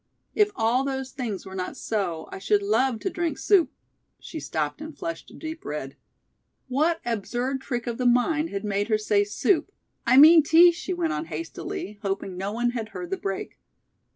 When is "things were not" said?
1.11-1.77